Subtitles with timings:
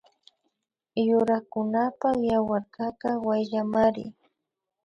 [1.07, 4.03] Yurakunapak yawarkaka wayllamari